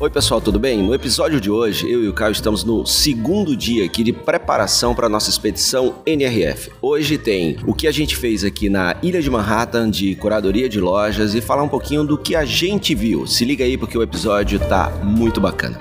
Oi, 0.00 0.08
pessoal, 0.08 0.40
tudo 0.40 0.58
bem? 0.58 0.82
No 0.82 0.94
episódio 0.94 1.38
de 1.38 1.50
hoje, 1.50 1.86
eu 1.92 2.02
e 2.02 2.08
o 2.08 2.14
Caio 2.14 2.32
estamos 2.32 2.64
no 2.64 2.86
segundo 2.86 3.54
dia 3.54 3.84
aqui 3.84 4.02
de 4.02 4.14
preparação 4.14 4.94
para 4.94 5.10
nossa 5.10 5.28
expedição 5.28 5.96
NRF. 6.06 6.72
Hoje 6.80 7.18
tem 7.18 7.58
o 7.66 7.74
que 7.74 7.86
a 7.86 7.92
gente 7.92 8.16
fez 8.16 8.42
aqui 8.42 8.70
na 8.70 8.96
Ilha 9.02 9.20
de 9.20 9.28
Manhattan 9.28 9.90
de 9.90 10.14
curadoria 10.14 10.70
de 10.70 10.80
lojas 10.80 11.34
e 11.34 11.42
falar 11.42 11.64
um 11.64 11.68
pouquinho 11.68 12.02
do 12.02 12.16
que 12.16 12.34
a 12.34 12.46
gente 12.46 12.94
viu. 12.94 13.26
Se 13.26 13.44
liga 13.44 13.62
aí 13.62 13.76
porque 13.76 13.98
o 13.98 14.02
episódio 14.02 14.58
tá 14.58 14.88
muito 15.04 15.38
bacana. 15.38 15.78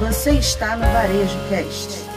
Você 0.00 0.30
está 0.30 0.74
no 0.74 0.90
Varejo 0.90 1.36
Cast. 1.50 2.07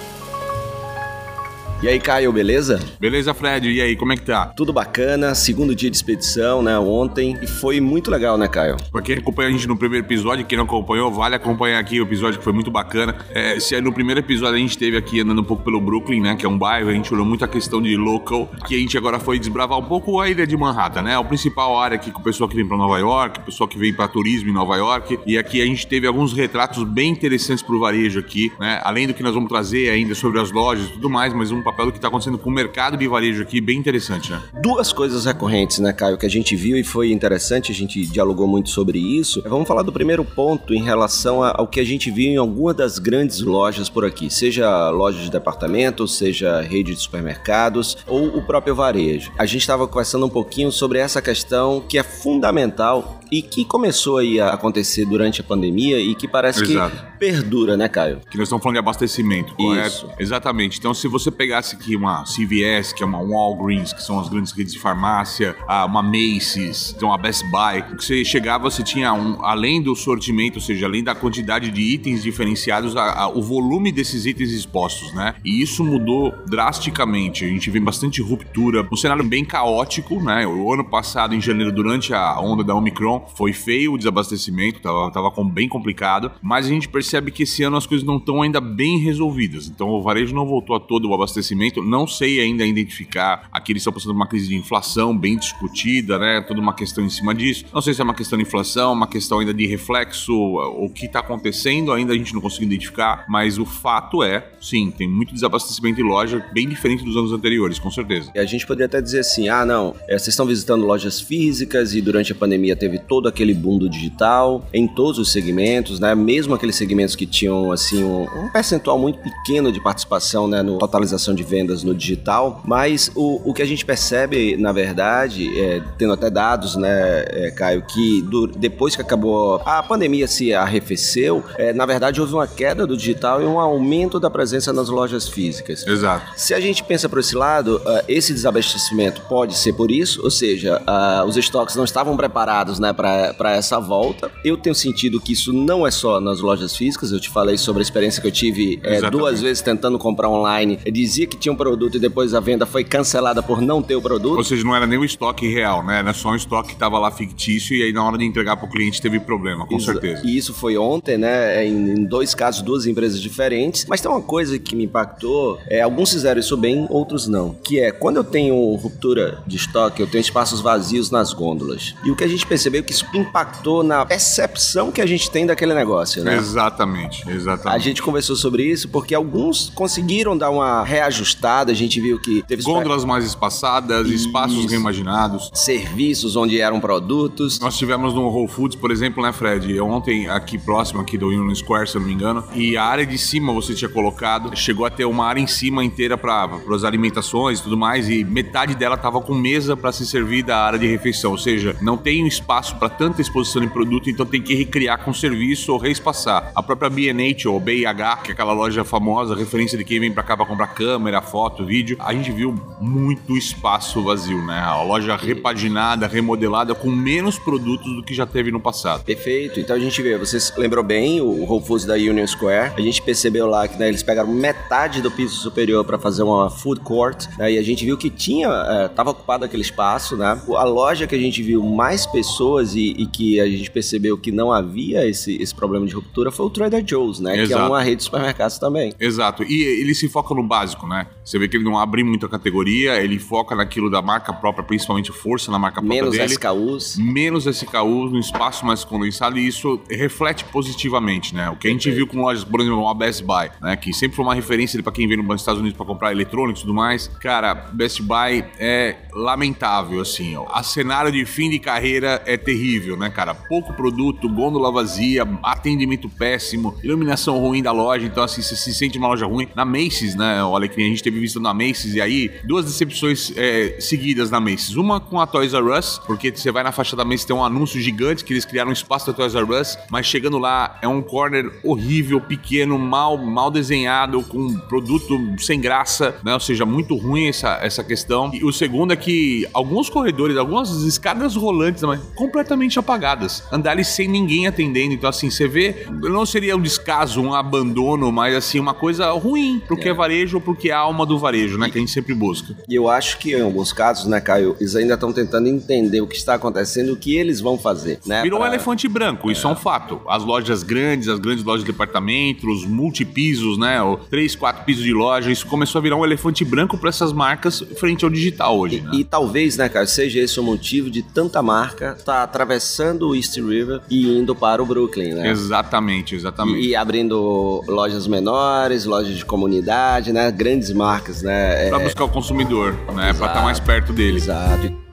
E 1.84 1.88
aí, 1.88 2.00
Caio, 2.00 2.32
beleza? 2.32 2.80
Beleza, 3.00 3.34
Fred. 3.34 3.68
E 3.68 3.82
aí, 3.82 3.96
como 3.96 4.14
é 4.14 4.16
que 4.16 4.22
tá? 4.22 4.46
Tudo 4.46 4.72
bacana, 4.72 5.34
segundo 5.34 5.74
dia 5.74 5.90
de 5.90 5.96
expedição, 5.98 6.62
né? 6.62 6.78
Ontem. 6.78 7.36
E 7.42 7.48
foi 7.48 7.82
muito 7.82 8.12
legal, 8.12 8.38
né, 8.38 8.48
Caio? 8.48 8.78
Pra 8.92 9.02
quem 9.02 9.18
acompanha 9.18 9.50
a 9.50 9.52
gente 9.52 9.68
no 9.68 9.76
primeiro 9.76 10.06
episódio, 10.06 10.46
quem 10.46 10.60
não 10.60 10.66
acompanhou, 10.66 11.12
vale 11.12 11.34
acompanhar 11.34 11.80
aqui 11.80 12.00
o 12.00 12.04
episódio 12.04 12.38
que 12.38 12.44
foi 12.44 12.54
muito 12.54 12.70
bacana. 12.70 13.16
É, 13.32 13.60
se 13.60 13.82
no 13.82 13.92
primeiro 13.92 14.20
episódio 14.20 14.58
a 14.58 14.60
gente 14.60 14.70
esteve 14.70 14.96
aqui 14.96 15.22
andando 15.22 15.42
um 15.42 15.44
pouco 15.44 15.64
pelo 15.64 15.82
Brooklyn, 15.82 16.22
né? 16.22 16.36
Que 16.36 16.46
é 16.46 16.50
um 16.50 16.56
bairro, 16.56 16.88
a 16.88 16.94
gente 16.94 17.12
olhou 17.12 17.26
muito 17.26 17.44
a 17.44 17.48
questão 17.48 17.82
de 17.82 17.98
local, 17.98 18.48
que 18.68 18.76
a 18.76 18.78
gente 18.78 18.96
agora 18.96 19.20
foi 19.20 19.40
desbravar 19.40 19.80
um 19.80 19.86
pouco 19.86 20.20
a 20.20 20.30
ilha 20.30 20.46
de 20.46 20.56
Manhattan, 20.56 21.02
né? 21.02 21.18
A 21.18 21.24
principal 21.24 21.80
área 21.80 21.96
aqui 21.96 22.12
com 22.12 22.20
o 22.20 22.24
pessoal 22.24 22.48
que 22.48 22.56
vem 22.56 22.68
pra 22.68 22.78
Nova 22.78 23.00
York, 23.00 23.40
o 23.40 23.44
pessoal 23.46 23.68
que 23.68 23.80
vem 23.80 23.92
pra 23.92 24.08
turismo 24.08 24.52
em 24.52 24.54
Nova 24.54 24.76
York. 24.76 25.18
E 25.26 25.36
aqui 25.36 25.60
a 25.60 25.66
gente 25.66 25.88
teve 25.88 26.06
alguns 26.06 26.32
retratos 26.32 26.84
bem 26.84 27.10
interessantes 27.10 27.64
pro 27.64 27.80
varejo 27.80 28.20
aqui, 28.20 28.52
né? 28.60 28.80
Além 28.84 29.08
do 29.08 29.16
que 29.16 29.24
nós 29.24 29.34
vamos 29.34 29.50
trazer 29.50 29.90
ainda 29.90 30.14
sobre 30.14 30.40
as 30.40 30.52
lojas 30.52 30.86
e 30.86 30.92
tudo 30.92 31.10
mais, 31.10 31.34
mas 31.34 31.52
um 31.52 31.71
papel 31.72 31.88
do 31.88 31.92
que 31.94 32.00
tá 32.00 32.08
acontecendo 32.08 32.38
com 32.38 32.50
o 32.50 32.54
mercado 32.54 32.98
de 32.98 33.08
varejo 33.08 33.42
aqui 33.42 33.62
bem 33.62 33.78
interessante, 33.78 34.32
né? 34.32 34.42
Duas 34.62 34.92
coisas 34.92 35.26
recorrentes, 35.26 35.80
né, 35.80 35.94
Caio, 35.94 36.18
que 36.18 36.26
a 36.26 36.30
gente 36.30 36.56
viu 36.56 36.78
e 36.78 36.84
foi 36.84 37.12
interessante, 37.12 37.72
a 37.72 37.76
gente 37.76 38.06
dialogou 38.06 38.48
muito 38.48 38.70
sobre 38.70 39.00
isso. 39.00 39.42
Vamos 39.46 39.68
falar 39.68 39.82
do 39.82 39.92
primeiro 39.92 40.24
ponto 40.24 40.74
em 40.74 40.84
relação 40.84 41.44
ao 41.44 41.68
que 41.68 41.80
a 41.80 41.84
gente 41.84 42.12
viu 42.12 42.32
em 42.32 42.38
alguma 42.38 42.74
das 42.74 43.00
grandes 43.00 43.40
lojas 43.42 43.90
por 43.90 44.06
aqui, 44.06 44.30
seja 44.30 44.90
loja 44.90 45.20
de 45.20 45.32
departamento, 45.32 46.08
seja 46.08 46.62
rede 46.62 46.94
de 46.94 47.02
supermercados 47.02 47.98
ou 48.06 48.38
o 48.38 48.42
próprio 48.42 48.76
varejo. 48.76 49.32
A 49.38 49.46
gente 49.46 49.62
estava 49.62 49.88
conversando 49.88 50.26
um 50.26 50.30
pouquinho 50.30 50.72
sobre 50.72 51.00
essa 51.00 51.22
questão 51.22 51.82
que 51.88 51.98
é 51.98 52.04
fundamental 52.04 53.21
e 53.32 53.42
que 53.42 53.64
começou 53.64 54.18
aí 54.18 54.40
a 54.40 54.50
acontecer 54.50 55.06
durante 55.06 55.40
a 55.40 55.44
pandemia 55.44 56.00
e 56.00 56.14
que 56.14 56.28
parece 56.28 56.64
Exato. 56.64 56.96
que 56.96 57.18
perdura, 57.18 57.78
né, 57.78 57.88
Caio? 57.88 58.20
Que 58.30 58.38
nós 58.38 58.48
estamos 58.48 58.62
falando 58.62 58.76
de 58.76 58.80
abastecimento, 58.80 59.56
correto? 59.56 59.88
Isso. 59.88 60.10
Exatamente. 60.20 60.78
Então, 60.78 60.94
se 60.94 61.08
você 61.08 61.32
pegasse 61.32 61.76
aqui 61.76 61.96
uma 61.96 62.24
CVS, 62.24 62.92
que 62.92 63.04
é 63.04 63.06
uma 63.06 63.20
Walgreens, 63.20 63.94
que 63.94 64.04
são 64.04 64.20
as 64.20 64.28
grandes 64.28 64.52
redes 64.52 64.74
de 64.74 64.80
farmácia, 64.80 65.56
uma 65.86 66.04
Macy's, 66.04 66.94
então 66.96 67.14
a 67.14 67.18
Best 67.18 67.46
Buy, 67.50 67.84
você 67.98 68.26
chegava, 68.26 68.70
você 68.70 68.84
tinha 68.84 69.14
um, 69.14 69.44
além 69.46 69.82
do 69.82 69.96
sortimento, 69.96 70.56
ou 70.56 70.62
seja, 70.62 70.86
além 70.86 71.04
da 71.04 71.16
quantidade 71.16 71.72
de 71.72 71.82
itens 71.82 72.24
diferenciados, 72.24 72.98
a, 72.98 73.22
a, 73.22 73.28
o 73.30 73.42
volume 73.42 73.92
desses 73.92 74.26
itens 74.26 74.52
expostos, 74.52 75.14
né? 75.14 75.36
E 75.46 75.62
isso 75.62 75.84
mudou 75.84 76.34
drasticamente. 76.48 77.46
A 77.46 77.48
gente 77.48 77.70
vê 77.70 77.80
bastante 77.80 78.22
ruptura, 78.22 78.86
um 78.92 78.98
cenário 78.98 79.24
bem 79.24 79.46
caótico, 79.46 80.22
né? 80.22 80.46
O 80.46 80.74
ano 80.74 80.84
passado, 80.84 81.34
em 81.34 81.40
janeiro, 81.40 81.72
durante 81.72 82.14
a 82.14 82.40
onda 82.42 82.64
da 82.64 82.76
Omicron, 82.76 83.21
foi 83.36 83.54
feio 83.54 83.94
o 83.94 83.98
desabastecimento, 83.98 84.82
tava, 84.82 85.12
tava 85.12 85.32
bem 85.44 85.68
complicado, 85.68 86.32
mas 86.42 86.66
a 86.66 86.70
gente 86.70 86.88
percebe 86.88 87.32
que 87.32 87.44
esse 87.44 87.64
ano 87.64 87.78
as 87.78 87.86
coisas 87.86 88.06
não 88.06 88.18
estão 88.18 88.42
ainda 88.42 88.62
bem 88.62 89.00
resolvidas. 89.00 89.68
Então 89.68 89.90
o 89.90 90.02
varejo 90.02 90.36
não 90.36 90.46
voltou 90.46 90.76
a 90.76 90.80
todo 90.80 91.10
o 91.10 91.14
abastecimento. 91.14 91.84
Não 91.84 92.08
sei 92.08 92.40
ainda 92.40 92.66
identificar. 92.66 93.48
Aqui 93.52 93.72
eles 93.72 93.82
estão 93.82 93.94
passando 93.94 94.14
uma 94.14 94.28
crise 94.28 94.50
de 94.50 94.56
inflação 94.56 95.18
bem 95.18 95.38
discutida, 95.38 96.18
né? 96.18 96.42
Toda 96.42 96.60
uma 96.60 96.74
questão 96.74 97.04
em 97.04 97.10
cima 97.10 97.34
disso. 97.34 97.66
Não 97.74 97.82
sei 97.82 97.94
se 97.94 98.02
é 98.02 98.04
uma 98.04 98.14
questão 98.14 98.38
de 98.38 98.44
inflação, 98.44 98.94
uma 98.94 99.08
questão 99.08 99.40
ainda 99.40 99.54
de 99.54 99.66
reflexo, 99.66 100.34
o 100.34 100.90
que 100.90 101.06
está 101.06 101.20
acontecendo, 101.20 101.92
ainda 101.92 102.14
a 102.14 102.18
gente 102.18 102.34
não 102.34 102.42
conseguiu 102.42 102.68
identificar, 102.68 103.26
mas 103.28 103.58
o 103.58 103.66
fato 103.66 104.24
é, 104.24 104.52
sim, 104.60 104.92
tem 104.92 105.08
muito 105.08 105.34
desabastecimento 105.34 106.00
em 106.00 106.04
loja, 106.04 106.46
bem 106.54 106.68
diferente 106.68 107.04
dos 107.04 107.16
anos 107.16 107.32
anteriores, 107.32 107.80
com 107.80 107.90
certeza. 107.92 108.32
E 108.36 108.40
a 108.40 108.46
gente 108.46 108.66
poderia 108.66 108.86
até 108.86 109.02
dizer 109.02 109.20
assim: 109.20 109.50
ah, 109.50 109.66
não, 109.66 109.96
é, 110.08 110.18
vocês 110.18 110.30
estão 110.30 110.46
visitando 110.46 110.86
lojas 110.86 111.20
físicas 111.20 111.94
e 111.94 112.02
durante 112.02 112.32
a 112.32 112.36
pandemia 112.36 112.76
teve 112.76 113.00
todo 113.12 113.28
aquele 113.28 113.54
boom 113.54 113.78
do 113.78 113.90
digital 113.90 114.66
em 114.74 114.88
todos 114.88 115.20
os 115.20 115.34
segmentos, 115.34 116.00
né? 116.00 116.16
Mesmo 116.16 116.54
aqueles 116.54 116.78
segmentos 116.78 117.14
que 117.14 117.26
tinham 117.26 117.70
assim 117.70 118.06
um, 118.06 118.22
um 118.24 118.48
percentual 118.48 118.98
muito 118.98 119.20
pequeno 119.20 119.70
de 119.70 119.82
participação, 119.82 120.48
né, 120.48 120.62
no 120.62 120.78
totalização 120.78 121.36
de 121.36 121.44
vendas 121.44 121.84
no 121.84 121.94
digital. 121.94 122.62
Mas 122.64 123.12
o, 123.14 123.50
o 123.50 123.54
que 123.54 123.62
a 123.62 123.66
gente 123.66 123.84
percebe, 123.84 124.56
na 124.56 124.72
verdade, 124.72 125.60
é, 125.60 125.82
tendo 125.98 126.14
até 126.14 126.30
dados, 126.30 126.78
né, 126.78 127.26
é, 127.28 127.52
Caio, 127.52 127.82
que 127.82 128.22
do, 128.22 128.48
depois 128.48 128.96
que 128.96 129.02
acabou 129.02 129.62
a 129.66 129.84
pandemia 129.84 130.26
se 130.26 130.54
arrefeceu, 130.54 131.44
é, 131.58 131.74
na 131.74 131.86
verdade 131.86 132.22
houve 132.22 132.34
uma 132.34 132.48
queda 132.48 132.88
do 132.88 132.96
digital 132.96 133.42
e 133.42 133.46
um 133.46 133.60
aumento 133.60 134.22
da 134.22 134.30
presença 134.30 134.72
nas 134.72 134.88
lojas 134.88 135.28
físicas. 135.28 135.86
Exato. 135.86 136.32
Se 136.38 136.54
a 136.54 136.62
gente 136.62 136.82
pensa 136.82 137.10
por 137.10 137.20
esse 137.20 137.36
lado, 137.36 137.82
uh, 137.86 138.06
esse 138.08 138.32
desabastecimento 138.32 139.22
pode 139.28 139.58
ser 139.58 139.74
por 139.74 139.92
isso, 139.92 140.22
ou 140.24 140.32
seja, 140.32 140.82
uh, 140.88 141.28
os 141.28 141.36
estoques 141.36 141.76
não 141.76 141.84
estavam 141.84 142.16
preparados, 142.16 142.80
né, 142.80 142.91
para 142.94 143.52
essa 143.52 143.80
volta. 143.80 144.32
Eu 144.44 144.58
tenho 144.58 144.76
sentido 144.76 145.20
que 145.20 145.34
isso 145.34 145.54
não 145.54 145.86
é 145.86 145.92
só 145.92 146.20
nas 146.20 146.40
lojas 146.40 146.76
físicas. 146.76 147.12
Eu 147.12 147.20
te 147.20 147.30
falei 147.30 147.58
sobre 147.58 147.82
a 147.82 147.84
experiência 147.84 148.22
que 148.22 148.28
eu 148.28 148.32
tive 148.32 148.80
é, 148.84 149.10
duas 149.10 149.42
vezes 149.42 149.62
tentando 149.62 149.98
comprar 149.98 150.30
online. 150.30 150.80
Eu 150.86 150.92
dizia 150.92 151.28
que 151.28 151.38
tinha 151.38 151.52
um 151.52 151.56
produto 151.56 151.98
e 151.98 152.00
depois 152.00 152.34
a 152.34 152.40
venda 152.40 152.66
foi 152.66 152.84
cancelada 152.84 153.42
por 153.42 153.62
não 153.62 153.82
ter 153.82 153.96
o 153.96 154.02
produto. 154.02 154.38
Ou 154.38 154.44
seja, 154.44 154.64
não 154.64 154.76
era 154.76 154.88
nem 154.88 154.98
o 154.98 155.06
estoque 155.06 155.48
real, 155.48 155.86
né? 155.86 156.00
Era 156.00 156.14
só 156.14 156.30
um 156.30 156.36
estoque 156.36 156.70
que 156.70 156.74
estava 156.74 156.98
lá 157.00 157.12
fictício 157.12 157.76
e 157.76 157.84
aí 157.84 157.94
na 157.94 158.04
hora 158.04 158.18
de 158.18 158.26
entregar 158.26 158.58
para 158.58 158.66
o 158.66 158.70
cliente 158.70 159.02
teve 159.02 159.20
problema, 159.20 159.66
com 159.66 159.80
certeza. 159.80 160.22
E 160.26 160.38
isso 160.38 160.54
foi 160.54 160.78
ontem, 160.78 161.18
né? 161.18 161.66
Em, 161.66 161.92
em, 161.92 162.06
dois 162.06 162.34
casos, 162.34 162.62
duas 162.62 162.86
empresas 162.86 163.22
diferentes. 163.22 163.86
Mas 163.88 164.02
tem 164.02 164.10
uma 164.10 164.22
coisa 164.22 164.58
que 164.58 164.76
me 164.76 164.86
impactou: 164.86 165.60
é, 165.68 165.82
alguns 165.82 166.12
fizeram 166.12 166.40
isso 166.40 166.58
bem, 166.58 166.88
outros 166.90 167.28
não. 167.28 167.54
Que 167.64 167.80
é 167.80 167.92
quando 167.92 168.18
eu 168.18 168.24
tenho 168.24 168.76
ruptura 168.76 169.44
de 169.46 169.56
estoque, 169.56 170.02
eu 170.02 170.08
tenho 170.08 170.22
espaços 170.22 170.62
vazios 170.62 171.12
nas 171.12 171.34
gôndolas. 171.34 171.96
E 172.04 172.12
o 172.12 172.16
que 172.16 172.24
a 172.24 172.28
gente 172.28 172.46
percebeu 172.46 172.81
é 172.82 172.84
que 172.84 172.92
isso 172.92 173.06
impactou 173.14 173.84
na 173.84 174.06
percepção 174.06 174.92
que 174.92 175.02
a 175.02 175.06
gente 175.06 175.30
tem 175.30 175.46
daquele 175.46 175.74
negócio, 175.74 176.24
né? 176.24 176.36
Exatamente, 176.36 177.30
exatamente. 177.30 177.76
A 177.76 177.80
gente 177.80 178.02
conversou 178.02 178.36
sobre 178.36 178.64
isso 178.64 178.90
porque 178.90 179.16
alguns 179.16 179.70
conseguiram 179.74 180.38
dar 180.38 180.50
uma 180.50 180.84
reajustada, 180.84 181.72
a 181.72 181.76
gente 181.76 182.00
viu 182.00 182.20
que 182.20 182.44
teve 182.44 182.64
gôndolas 182.64 183.06
mais 183.06 183.26
espaçadas, 183.26 184.08
isso. 184.08 184.28
espaços 184.28 184.70
reimaginados, 184.70 185.50
serviços 185.54 186.36
onde 186.36 186.60
eram 186.60 186.80
produtos. 186.80 187.60
Nós 187.60 187.78
tivemos 187.78 188.14
no 188.14 188.28
Whole 188.28 188.48
Foods, 188.48 188.78
por 188.78 188.92
exemplo, 188.92 189.24
né, 189.24 189.32
Fred? 189.32 189.80
Ontem 189.80 190.28
aqui 190.28 190.58
próximo 190.58 191.02
aqui 191.02 191.18
do 191.18 191.28
Union 191.28 191.54
Square, 191.56 191.90
se 191.90 191.96
eu 191.96 192.02
não 192.02 192.08
me 192.08 192.14
engano, 192.14 192.44
e 192.54 192.76
a 192.76 192.84
área 192.84 193.06
de 193.06 193.18
cima 193.18 193.54
você 193.54 193.74
tinha 193.74 193.90
colocado, 193.90 194.56
chegou 194.56 194.86
a 194.86 194.90
ter 194.90 195.06
uma 195.06 195.26
área 195.26 195.40
em 195.40 195.48
cima 195.48 195.84
inteira 195.84 196.18
para 196.18 196.50
as 196.74 196.84
alimentações 196.84 197.60
e 197.60 197.64
tudo 197.64 197.78
mais, 197.78 198.10
e 198.10 198.24
metade 198.24 198.76
dela 198.76 198.98
tava 198.98 199.22
com 199.22 199.34
mesa 199.34 199.78
para 199.78 199.92
se 199.92 200.06
servir 200.06 200.44
da 200.44 200.58
área 200.58 200.80
de 200.80 200.88
refeição, 200.88 201.32
ou 201.32 201.38
seja, 201.38 201.76
não 201.82 201.98
tem 201.98 202.24
um 202.24 202.28
espaço 202.28 202.71
para 202.74 202.90
tanta 202.90 203.22
exposição 203.22 203.62
de 203.62 203.68
produto, 203.68 204.10
então 204.10 204.26
tem 204.26 204.42
que 204.42 204.54
recriar 204.54 205.04
com 205.04 205.14
serviço 205.14 205.72
ou 205.74 205.78
reespassar. 205.80 206.52
A 206.56 206.64
própria 206.64 206.90
B&H 206.90 207.50
ou 207.50 207.60
BIH, 207.60 208.18
que 208.24 208.32
é 208.32 208.34
aquela 208.34 208.54
loja 208.54 208.84
famosa, 208.84 209.36
referência 209.36 209.78
de 209.78 209.84
quem 209.84 210.00
vem 210.00 210.12
para 210.12 210.24
cá 210.24 210.36
para 210.36 210.46
comprar 210.46 210.68
câmera, 210.68 211.22
foto, 211.22 211.66
vídeo, 211.66 211.98
a 212.00 212.14
gente 212.14 212.32
viu 212.32 212.56
muito 212.80 213.38
espaço 213.38 214.04
vazio, 214.04 214.42
né? 214.46 214.60
A 214.60 214.82
loja 214.84 215.16
repaginada, 215.16 216.08
remodelada, 216.08 216.74
com 216.76 216.90
menos 216.90 217.38
produtos 217.38 217.96
do 217.96 218.04
que 218.04 218.14
já 218.14 218.26
teve 218.26 218.52
no 218.52 218.60
passado. 218.60 219.04
Perfeito. 219.04 219.60
Então 219.60 219.76
a 219.76 219.80
gente 219.80 220.02
vê, 220.02 220.18
vocês 220.18 220.54
lembrou 220.58 220.84
bem 220.84 221.22
o 221.22 221.46
Whole 221.46 221.64
Foods 221.64 221.86
da 221.86 221.96
Union 221.96 222.26
Square. 222.28 222.74
A 222.78 222.82
gente 222.82 223.02
percebeu 223.02 223.48
lá 223.48 223.68
que 223.68 223.78
né, 223.78 223.88
eles 223.88 224.04
pegaram 224.04 224.30
metade 224.30 225.02
do 225.02 225.12
piso 225.12 225.36
superior 225.36 225.84
para 225.86 225.98
fazer 225.98 226.24
uma 226.24 226.50
food 226.50 226.82
court. 226.82 227.28
Né, 227.38 227.54
e 227.54 227.58
a 227.58 227.64
gente 227.64 227.86
viu 227.86 227.98
que 227.98 228.10
tinha, 228.10 228.48
é, 228.48 228.88
tava 228.88 229.12
ocupado 229.12 229.46
aquele 229.46 229.64
espaço, 229.64 230.16
né? 230.16 230.40
A 230.56 230.64
loja 230.64 231.08
que 231.08 231.16
a 231.16 231.20
gente 231.20 231.42
viu 231.42 231.64
mais 231.64 232.06
pessoas 232.06 232.61
e, 232.76 232.92
e 232.98 233.06
que 233.06 233.40
a 233.40 233.48
gente 233.48 233.70
percebeu 233.70 234.18
que 234.18 234.32
não 234.32 234.52
havia 234.52 235.08
esse, 235.08 235.36
esse 235.42 235.54
problema 235.54 235.86
de 235.86 235.94
ruptura 235.94 236.32
foi 236.32 236.46
o 236.46 236.50
Trader 236.50 236.84
Joe's, 236.86 237.20
né? 237.20 237.34
Exato. 237.38 237.48
Que 237.48 237.54
é 237.54 237.68
uma 237.68 237.82
rede 237.82 237.98
de 237.98 238.04
supermercados 238.04 238.58
também. 238.58 238.94
Exato. 239.00 239.44
E 239.44 239.64
ele 239.64 239.94
se 239.96 240.08
foca 240.08 240.34
no 240.34 240.44
básico, 240.44 240.88
né? 240.88 241.08
Você 241.24 241.38
vê 241.40 241.48
que 241.48 241.58
ele 241.58 241.64
não 241.64 241.78
abre 241.78 242.04
muita 242.04 242.28
categoria, 242.28 243.02
ele 243.02 243.20
foca 243.20 243.56
naquilo 243.56 243.90
da 243.90 244.02
marca 244.02 244.34
própria, 244.34 244.64
principalmente 244.64 245.12
força 245.12 245.52
na 245.52 245.60
marca 245.60 245.82
própria 245.82 246.02
Menos 246.02 246.18
dele. 246.18 246.34
SKUs. 246.34 246.98
Menos 246.98 247.46
SKUs, 247.46 248.12
no 248.12 248.20
espaço 248.20 248.66
mais 248.66 248.84
condensado, 248.84 249.38
e 249.38 249.48
isso 249.48 249.80
reflete 249.90 250.46
positivamente, 250.46 251.36
né? 251.36 251.50
O 251.50 251.56
que 251.56 251.68
a 251.68 251.72
gente 251.72 251.90
viu 251.92 252.08
com 252.08 252.22
lojas, 252.22 252.44
por 252.44 252.60
exemplo, 252.60 252.88
a 252.88 252.94
Best 252.94 253.24
Buy, 253.24 253.50
né? 253.62 253.76
Que 253.76 253.94
sempre 253.94 254.16
foi 254.16 254.26
uma 254.26 254.36
referência 254.36 254.82
para 254.82 254.92
quem 254.92 255.08
vem 255.08 255.18
nos 255.18 255.42
Estados 255.42 255.60
Unidos 255.60 255.78
para 255.78 255.86
comprar 255.86 256.12
eletrônicos 256.12 256.62
e 256.62 256.66
tudo 256.66 256.74
mais. 256.74 257.08
Cara, 257.20 257.54
Best 257.54 258.02
Buy 258.02 258.44
é 258.60 258.96
lamentável, 259.14 260.02
assim. 260.02 260.36
Ó. 260.36 260.48
A 260.52 260.64
cenário 260.64 261.12
de 261.12 261.26
fim 261.26 261.50
de 261.50 261.60
carreira 261.60 262.22
é 262.26 262.38
ter 262.38 262.51
terrível, 262.52 262.98
né, 262.98 263.10
cara? 263.10 263.34
Pouco 263.34 263.74
produto, 263.74 264.28
gôndola 264.28 264.70
vazia, 264.72 265.26
atendimento 265.42 266.10
péssimo, 266.10 266.76
iluminação 266.84 267.40
ruim 267.40 267.64
da 267.64 267.72
loja, 267.72 268.06
então 268.06 268.24
assim, 268.24 268.42
você 268.42 268.58
se 268.58 268.74
sente 268.74 268.98
uma 268.98 269.08
loja 269.08 269.26
ruim. 269.26 269.48
Na 269.56 269.64
Macy's, 269.64 270.16
né, 270.16 270.44
olha 270.44 270.68
que 270.68 270.82
a 270.82 270.86
gente 270.86 271.02
teve 271.02 271.18
visto 271.20 271.40
na 271.40 271.54
Macy's, 271.54 271.96
e 271.96 272.02
aí 272.02 272.30
duas 272.44 272.66
decepções 272.66 273.32
é, 273.38 273.78
seguidas 273.80 274.30
na 274.30 274.42
Macy's. 274.42 274.76
Uma 274.76 275.00
com 275.00 275.20
a 275.20 275.26
Toys 275.26 275.54
R 275.54 275.64
Us, 275.64 276.02
porque 276.06 276.30
você 276.32 276.52
vai 276.52 276.62
na 276.62 276.74
faixa 276.74 276.96
da 276.96 277.06
Macy's 277.06 277.26
tem 277.26 277.36
um 277.36 277.44
anúncio 277.44 277.80
gigante 277.80 278.26
que 278.26 278.34
eles 278.34 278.44
criaram 278.44 278.70
um 278.70 278.74
espaço 278.74 279.08
da 279.08 279.14
Toys 279.14 279.34
R 279.34 279.50
Us, 279.50 279.78
mas 279.90 280.06
chegando 280.06 280.38
lá 280.38 280.78
é 280.82 280.88
um 280.88 281.02
corner 281.02 281.50
horrível, 281.64 282.20
pequeno, 282.20 282.78
mal, 282.78 283.18
mal 283.18 283.50
desenhado, 283.50 284.24
com 284.24 284.54
produto 284.68 285.18
sem 285.40 285.62
graça, 285.62 286.18
né? 286.24 286.34
Ou 286.34 286.40
seja, 286.40 286.66
muito 286.66 286.98
ruim 286.98 287.28
essa, 287.28 287.60
essa 287.62 287.84
questão. 287.84 288.30
E 288.34 288.44
o 288.44 288.52
segundo 288.52 288.92
é 288.92 288.96
que 288.98 289.48
alguns 289.54 289.90
corredores, 289.90 290.36
algumas 290.36 290.70
escadas 290.84 291.36
rolantes, 291.36 291.84
mas 291.84 292.02
completamente 292.16 292.41
apagadas. 292.80 293.44
Andar 293.52 293.72
ali 293.72 293.84
sem 293.84 294.08
ninguém 294.08 294.48
atendendo. 294.48 294.94
Então, 294.94 295.10
assim, 295.10 295.30
você 295.30 295.48
vê, 295.48 295.88
não 295.90 296.26
seria 296.26 296.56
um 296.56 296.62
descaso, 296.62 297.22
um 297.22 297.34
abandono, 297.34 298.12
mas 298.12 298.36
assim, 298.36 298.60
uma 298.60 298.74
coisa 298.74 299.12
ruim 299.12 299.62
pro 299.66 299.78
que 299.78 299.88
é, 299.88 299.92
é 299.92 299.94
varejo 299.94 300.38
ou 300.38 300.42
pro 300.42 300.56
que 300.56 300.70
é 300.70 300.74
a 300.74 300.80
alma 300.80 301.06
do 301.06 301.18
varejo, 301.18 301.58
né? 301.58 301.70
Que 301.70 301.78
a 301.78 301.82
gente 301.82 301.92
sempre 301.92 302.14
busca. 302.14 302.56
E 302.68 302.76
eu 302.76 302.90
acho 302.90 303.18
que 303.18 303.36
em 303.36 303.42
alguns 303.42 303.74
casos, 303.74 304.06
né, 304.06 304.20
Caio, 304.20 304.56
eles 304.60 304.76
ainda 304.76 304.94
estão 304.96 305.12
tentando 305.12 305.48
entender 305.48 306.02
o 306.02 306.08
que 306.08 306.16
está 306.16 306.36
acontecendo, 306.36 306.94
o 306.94 306.98
que 306.98 307.16
eles 307.16 307.40
vão 307.40 307.58
fazer, 307.58 308.00
né? 308.06 308.22
Virou 308.24 308.40
pra... 308.40 308.48
um 308.48 308.52
elefante 308.52 308.88
branco, 308.88 309.32
isso 309.32 309.48
é. 309.48 309.50
é 309.50 309.54
um 309.54 309.56
fato. 309.56 310.02
As 310.08 310.24
lojas 310.24 310.64
grandes, 310.64 311.08
as 311.08 311.20
grandes 311.20 311.44
lojas 311.44 311.64
de 311.64 311.72
departamento, 311.72 312.50
os 312.50 312.66
multipisos, 312.66 313.58
né? 313.58 313.82
Ou 313.82 313.98
três, 313.98 314.36
quatro 314.36 314.64
pisos 314.66 314.84
de 314.84 314.94
loja, 314.94 315.32
isso 315.32 315.46
começou 315.48 315.80
a 315.80 315.82
virar 315.82 315.96
um 315.96 316.06
elefante 316.06 316.44
branco 316.44 316.78
para 316.78 316.90
essas 316.90 317.14
marcas 317.14 317.64
frente 317.78 318.04
ao 318.04 318.10
digital 318.10 318.58
hoje. 318.58 318.78
E, 318.78 318.82
né? 318.82 318.92
e, 318.94 319.04
talvez, 319.04 319.58
né, 319.58 319.70
cara, 319.70 319.86
seja 319.86 320.20
esse 320.20 320.40
o 320.40 320.44
motivo 320.44 320.90
de 320.90 321.02
tanta 321.02 321.42
marca 321.42 321.96
estar 321.98 322.28
tá 322.28 322.28
atravessando 322.32 323.10
o 323.10 323.16
East 323.16 323.36
River 323.36 323.82
e 323.90 324.08
indo 324.18 324.34
para 324.34 324.64
o 324.64 324.66
Brooklyn, 324.66 325.14
né? 325.14 325.30
Exatamente, 325.30 326.16
exatamente. 326.16 326.60
E, 326.60 326.70
e 326.70 326.76
abrindo 326.76 327.62
lojas 327.68 328.08
menores, 328.08 328.86
lojas 328.86 329.16
de 329.16 329.26
comunidade, 329.26 330.14
né? 330.14 330.32
Grandes 330.32 330.72
marcas, 330.72 331.22
né? 331.22 331.70
Para 331.70 331.82
é... 331.82 331.84
buscar 331.84 332.06
o 332.06 332.10
consumidor, 332.10 332.74
né? 332.94 333.14
Para 333.14 333.28
estar 333.28 333.34
tá 333.34 333.42
mais 333.42 333.60
perto 333.60 333.92
dele. 333.92 334.18
Exato. 334.18 334.91